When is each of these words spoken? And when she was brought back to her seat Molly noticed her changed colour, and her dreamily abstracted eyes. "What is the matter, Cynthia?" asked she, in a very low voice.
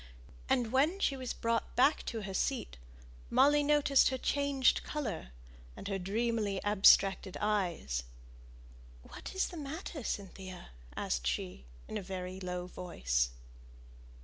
And 0.49 0.71
when 0.71 0.99
she 0.99 1.15
was 1.15 1.31
brought 1.31 1.75
back 1.75 2.01
to 2.07 2.21
her 2.23 2.33
seat 2.33 2.77
Molly 3.29 3.61
noticed 3.61 4.09
her 4.09 4.17
changed 4.17 4.81
colour, 4.81 5.29
and 5.77 5.87
her 5.87 5.99
dreamily 5.99 6.59
abstracted 6.63 7.37
eyes. 7.39 8.03
"What 9.03 9.35
is 9.35 9.49
the 9.49 9.57
matter, 9.57 10.03
Cynthia?" 10.03 10.69
asked 10.97 11.27
she, 11.27 11.65
in 11.87 11.99
a 11.99 12.01
very 12.01 12.39
low 12.39 12.65
voice. 12.65 13.29